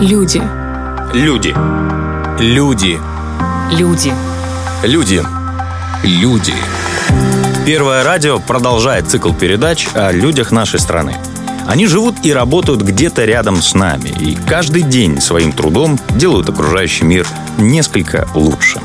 [0.00, 0.42] Люди.
[1.12, 1.54] Люди.
[2.38, 2.98] Люди.
[3.70, 4.14] Люди.
[4.82, 5.22] Люди.
[6.02, 6.54] Люди.
[7.66, 11.18] Первое радио продолжает цикл передач о людях нашей страны.
[11.66, 17.04] Они живут и работают где-то рядом с нами, и каждый день своим трудом делают окружающий
[17.04, 17.26] мир
[17.58, 18.80] несколько лучше.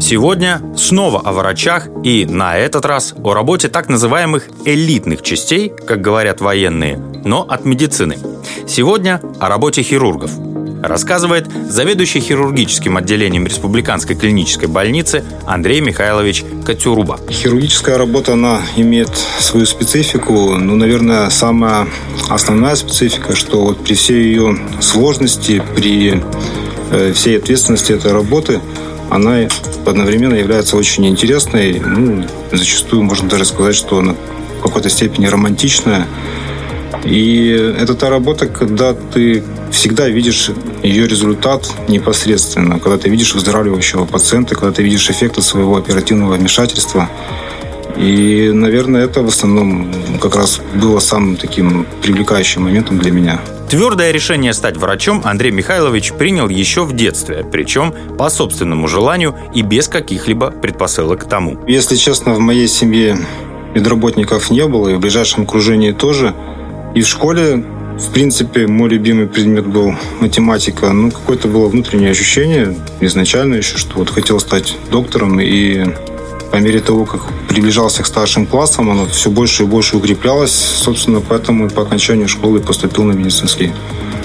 [0.00, 6.00] Сегодня снова о врачах и на этот раз о работе так называемых элитных частей, как
[6.00, 8.16] говорят военные, но от медицины.
[8.66, 10.30] Сегодня о работе хирургов.
[10.82, 17.20] Рассказывает заведующий хирургическим отделением Республиканской клинической больницы Андрей Михайлович Катюруба.
[17.28, 20.56] Хирургическая работа, она имеет свою специфику.
[20.56, 21.86] Ну, наверное, самая
[22.30, 26.22] основная специфика, что вот при всей ее сложности, при
[26.90, 28.60] э, всей ответственности этой работы–
[29.10, 29.48] она
[29.84, 31.80] одновременно является очень интересной.
[31.80, 34.14] Ну, зачастую можно даже сказать, что она
[34.58, 36.06] в какой-то степени романтичная.
[37.04, 40.50] И это та работа, когда ты всегда видишь
[40.82, 47.08] ее результат непосредственно, когда ты видишь выздоравливающего пациента, когда ты видишь эффекты своего оперативного вмешательства.
[47.96, 53.40] И, наверное, это в основном как раз было самым таким привлекающим моментом для меня.
[53.70, 59.62] Твердое решение стать врачом Андрей Михайлович принял еще в детстве, причем по собственному желанию и
[59.62, 61.56] без каких-либо предпосылок к тому.
[61.68, 63.16] Если честно, в моей семье
[63.72, 66.34] медработников не было, и в ближайшем окружении тоже.
[66.96, 67.64] И в школе,
[67.96, 70.90] в принципе, мой любимый предмет был математика.
[70.92, 75.84] Ну, какое-то было внутреннее ощущение, изначально еще, что вот хотел стать доктором, и
[76.50, 80.52] по мере того, как приближался к старшим классам, оно все больше и больше укреплялось.
[80.52, 83.72] Собственно, поэтому по окончанию школы поступил на медицинский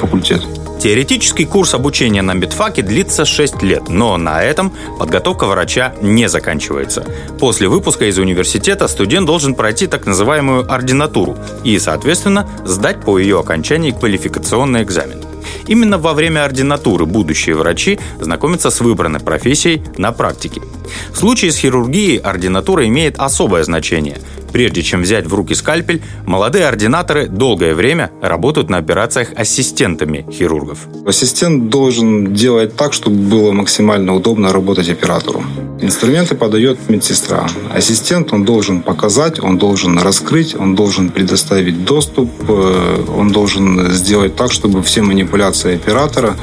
[0.00, 0.42] факультет.
[0.80, 7.04] Теоретический курс обучения на медфаке длится 6 лет, но на этом подготовка врача не заканчивается.
[7.40, 13.40] После выпуска из университета студент должен пройти так называемую ординатуру и, соответственно, сдать по ее
[13.40, 15.25] окончании квалификационный экзамен.
[15.66, 20.62] Именно во время ординатуры будущие врачи знакомятся с выбранной профессией на практике.
[21.10, 24.18] В случае с хирургией ординатура имеет особое значение.
[24.56, 30.78] Прежде чем взять в руки скальпель, молодые ординаторы долгое время работают на операциях ассистентами хирургов.
[31.06, 35.44] Ассистент должен делать так, чтобы было максимально удобно работать оператору.
[35.82, 37.46] Инструменты подает медсестра.
[37.70, 44.36] Ассистент он должен показать, он должен раскрыть, он должен предоставить доступ, э, он должен сделать
[44.36, 46.34] так, чтобы все манипуляции оператора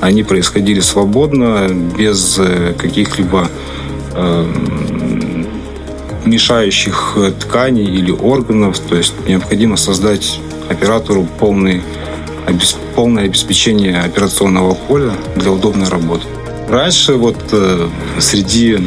[0.00, 3.48] они происходили свободно, без э, каких-либо
[4.14, 4.46] э,
[6.26, 8.78] мешающих тканей или органов.
[8.78, 11.82] То есть необходимо создать оператору полный,
[12.94, 16.24] полное обеспечение операционного поля для удобной работы.
[16.68, 17.88] Раньше вот э,
[18.18, 18.78] среди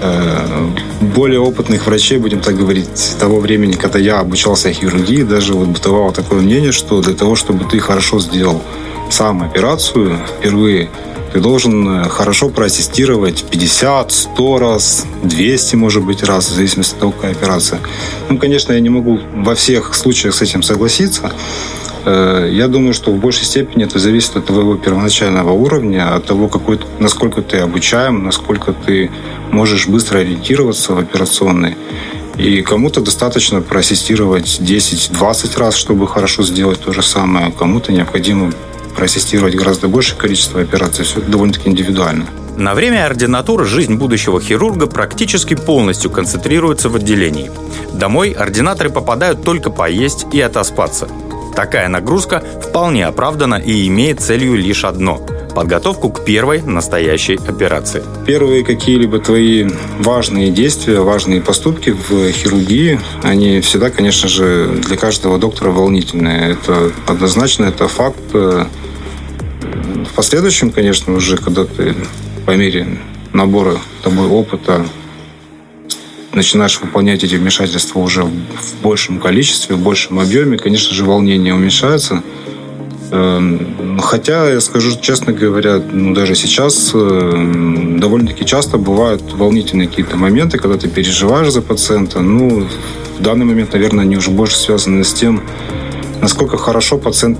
[0.00, 0.68] э,
[1.00, 6.12] более опытных врачей, будем так говорить, того времени, когда я обучался хирургии, даже вот бытовало
[6.12, 8.62] такое мнение, что для того, чтобы ты хорошо сделал
[9.10, 10.90] сам операцию впервые,
[11.32, 17.00] ты должен э, хорошо проассистировать 50, 100 раз, 200, может быть, раз, в зависимости от
[17.00, 17.80] того, какая операция.
[18.28, 21.32] Ну, конечно, я не могу во всех случаях с этим согласиться.
[22.04, 26.48] Э, я думаю, что в большей степени это зависит от твоего первоначального уровня, от того,
[26.48, 29.10] какой, насколько ты обучаем, насколько ты
[29.50, 31.76] можешь быстро ориентироваться в операционной.
[32.36, 37.52] И кому-то достаточно проассистировать 10-20 раз, чтобы хорошо сделать то же самое.
[37.52, 38.52] Кому-то необходимо
[38.94, 41.04] проассистировать гораздо большее количество операций.
[41.04, 42.26] Все это довольно-таки индивидуально.
[42.56, 47.50] На время ординатуры жизнь будущего хирурга практически полностью концентрируется в отделении.
[47.92, 51.08] Домой ординаторы попадают только поесть и отоспаться.
[51.56, 55.20] Такая нагрузка вполне оправдана и имеет целью лишь одно–
[55.54, 58.02] подготовку к первой настоящей операции.
[58.26, 59.68] Первые какие-либо твои
[59.98, 66.52] важные действия, важные поступки в хирургии, они всегда, конечно же, для каждого доктора волнительные.
[66.52, 68.18] Это однозначно, это факт.
[68.32, 71.94] В последующем, конечно, уже, когда ты
[72.46, 72.98] по мере
[73.32, 74.84] набора тобой опыта
[76.32, 82.22] начинаешь выполнять эти вмешательства уже в большем количестве, в большем объеме, конечно же, волнение уменьшается.
[83.12, 90.16] Эм, хотя, я скажу честно говоря, ну, даже сейчас э, довольно-таки часто бывают волнительные какие-то
[90.16, 92.20] моменты, когда ты переживаешь за пациента.
[92.20, 92.66] Ну,
[93.18, 95.42] в данный момент, наверное, они уже больше связаны с тем,
[96.22, 97.38] насколько хорошо пациент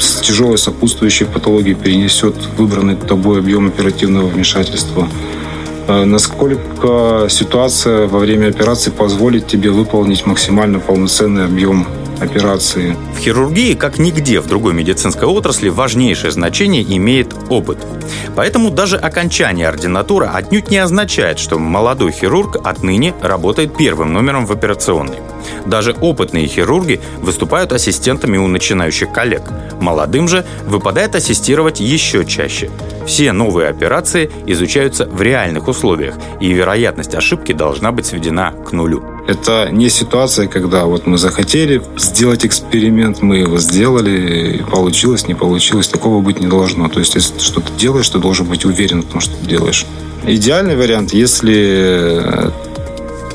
[0.00, 5.08] с тяжелой сопутствующей патологией перенесет выбранный тобой объем оперативного вмешательства.
[5.86, 11.86] Э, насколько ситуация во время операции позволит тебе выполнить максимально полноценный объем
[12.20, 12.96] операции.
[13.14, 17.78] В хирургии, как нигде в другой медицинской отрасли, важнейшее значение имеет опыт.
[18.36, 24.52] Поэтому даже окончание ординатуры отнюдь не означает, что молодой хирург отныне работает первым номером в
[24.52, 25.18] операционной.
[25.66, 29.42] Даже опытные хирурги выступают ассистентами у начинающих коллег.
[29.80, 32.70] Молодым же выпадает ассистировать еще чаще.
[33.06, 39.02] Все новые операции изучаются в реальных условиях, и вероятность ошибки должна быть сведена к нулю.
[39.26, 45.88] Это не ситуация, когда вот мы захотели сделать эксперимент, мы его сделали, получилось, не получилось.
[45.88, 46.88] Такого быть не должно.
[46.88, 49.86] То есть, если ты что-то делаешь, ты должен быть уверен в том, что ты делаешь.
[50.26, 52.52] Идеальный вариант, если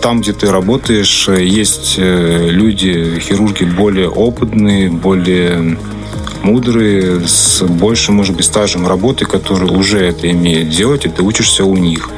[0.02, 5.78] там, где ты работаешь, есть э, люди, хирурги более опытные, более
[6.44, 11.66] мудрые, с большим, может быть, стажем работы, которые уже это имеют делать, и ты учишься
[11.66, 12.10] у них.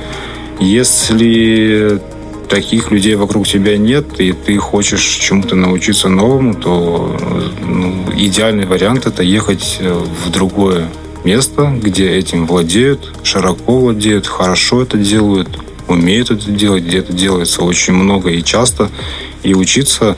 [0.59, 2.01] Если
[2.50, 7.18] таких людей вокруг тебя нет, и ты хочешь чему-то научиться новому, то
[7.65, 10.89] ну, идеальный вариант это ехать в другое
[11.24, 15.47] место, где этим владеют, широко владеют, хорошо это делают,
[15.88, 18.89] умеют это делать, где это делается очень много и часто,
[19.43, 20.17] и учиться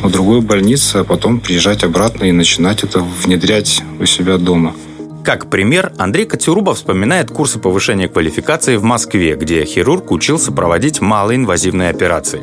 [0.00, 4.74] в другой больнице, а потом приезжать обратно и начинать это внедрять у себя дома.
[5.24, 11.88] Как пример, Андрей Катюруба вспоминает курсы повышения квалификации в Москве, где хирург учился проводить малоинвазивные
[11.88, 12.42] операции.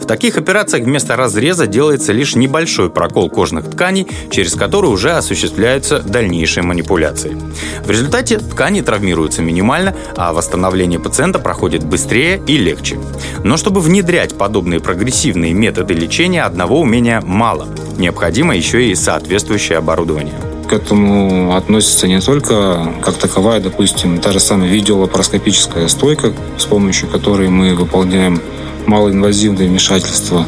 [0.00, 6.00] В таких операциях вместо разреза делается лишь небольшой прокол кожных тканей, через который уже осуществляются
[6.00, 7.36] дальнейшие манипуляции.
[7.84, 12.98] В результате ткани травмируются минимально, а восстановление пациента проходит быстрее и легче.
[13.44, 17.68] Но чтобы внедрять подобные прогрессивные методы лечения, одного умения мало.
[17.98, 24.40] Необходимо еще и соответствующее оборудование к этому относится не только как таковая, допустим, та же
[24.40, 28.40] самая видеолапароскопическая стойка, с помощью которой мы выполняем
[28.86, 30.46] малоинвазивные вмешательства,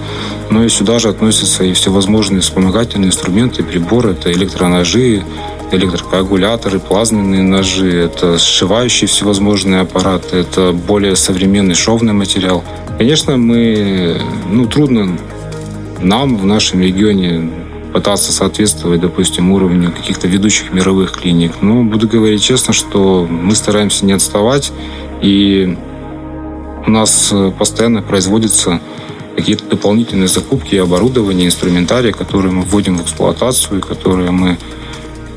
[0.49, 5.23] но и сюда же относятся и всевозможные вспомогательные инструменты, приборы, это электроножи,
[5.71, 12.65] электрокоагуляторы, плазменные ножи, это сшивающие всевозможные аппараты, это более современный шовный материал.
[12.97, 15.19] Конечно, мы, ну, трудно
[16.01, 17.51] нам в нашем регионе
[17.95, 21.53] пытаться соответствовать, допустим, уровню каких-то ведущих мировых клиник.
[21.61, 24.73] Но буду говорить честно, что мы стараемся не отставать,
[25.23, 25.79] и
[26.85, 28.81] у нас э, постоянно производятся
[29.37, 34.59] какие-то дополнительные закупки оборудования, инструментария, которые мы вводим в эксплуатацию, которые мы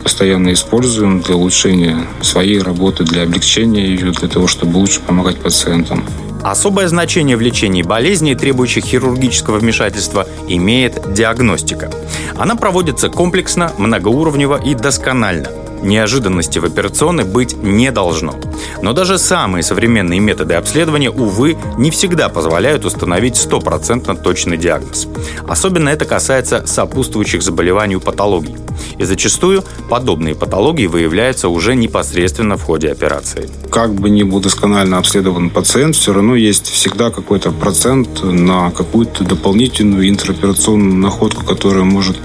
[0.02, 6.04] постоянно используем для улучшения своей работы, для облегчения ее, для того, чтобы лучше помогать пациентам.
[6.50, 11.92] Особое значение в лечении болезней, требующих хирургического вмешательства, имеет диагностика.
[12.38, 15.50] Она проводится комплексно, многоуровнево и досконально.
[15.82, 18.36] Неожиданности в операционной быть не должно.
[18.82, 25.06] Но даже самые современные методы обследования, увы, не всегда позволяют установить стопроцентно точный диагноз.
[25.50, 28.56] Особенно это касается сопутствующих заболеваний у патологий.
[28.98, 33.50] И зачастую подобные патологии выявляются уже непосредственно в ходе операции.
[33.70, 39.24] Как бы ни был досконально обследован пациент, все равно есть всегда какой-то процент на какую-то
[39.24, 42.18] дополнительную интероперационную находку, которая может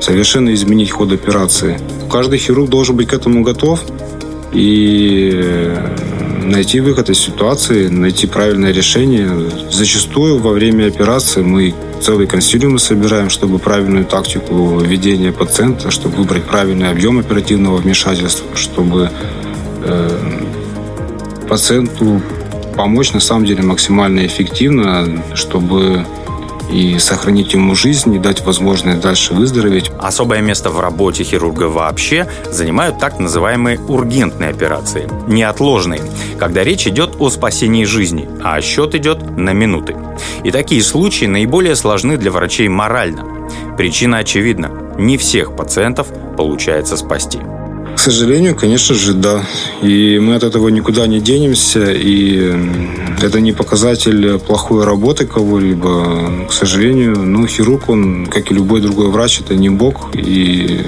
[0.00, 1.78] совершенно изменить ход операции.
[2.10, 3.80] Каждый хирург должен быть к этому готов
[4.52, 5.74] и
[6.44, 9.28] найти выход из ситуации, найти правильное решение.
[9.70, 16.44] Зачастую во время операции мы целые консилиумы собираем, чтобы правильную тактику ведения пациента, чтобы выбрать
[16.44, 19.10] правильный объем оперативного вмешательства, чтобы
[19.84, 20.40] э,
[21.48, 22.22] пациенту
[22.76, 26.06] помочь на самом деле максимально эффективно, чтобы
[26.70, 29.90] и сохранить ему жизнь, и дать возможность дальше выздороветь.
[29.98, 36.02] Особое место в работе хирурга вообще занимают так называемые ургентные операции, неотложные,
[36.38, 39.96] когда речь идет о спасении жизни, а счет идет на минуты.
[40.44, 43.24] И такие случаи наиболее сложны для врачей морально.
[43.76, 47.38] Причина очевидна– не всех пациентов получается спасти.
[47.98, 49.44] К сожалению, конечно же, да.
[49.82, 51.90] И мы от этого никуда не денемся.
[51.90, 52.54] И
[53.20, 56.46] это не показатель плохой работы кого-либо.
[56.48, 60.10] К сожалению, ну, хирург, он, как и любой другой врач, это не бог.
[60.14, 60.80] И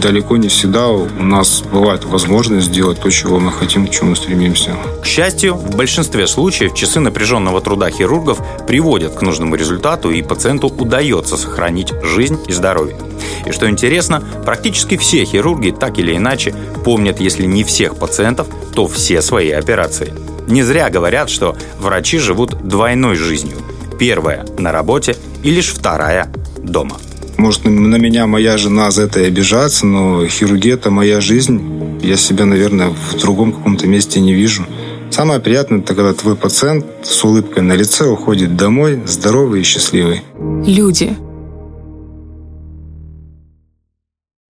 [0.00, 4.76] далеко не всегда у нас бывает возможность сделать то, чего мы хотим, к чему стремимся.
[5.02, 10.68] К счастью, в большинстве случаев часы напряженного труда хирургов приводят к нужному результату, и пациенту
[10.68, 12.96] удается сохранить жизнь и здоровье.
[13.44, 18.86] И что интересно, практически все хирурги так или иначе помнят, если не всех пациентов, то
[18.86, 20.12] все свои операции.
[20.46, 23.58] Не зря говорят, что врачи живут двойной жизнью.
[23.98, 26.96] Первая– на работе и лишь вторая– дома.
[27.36, 31.60] Может, на меня моя жена за это и обижается, но хирургия– это моя жизнь.
[32.02, 34.64] Я себя, наверное, в другом каком-то месте не вижу.
[35.10, 40.22] Самое приятное– это когда твой пациент с улыбкой на лице уходит домой, здоровый и счастливый.
[40.66, 41.16] Люди–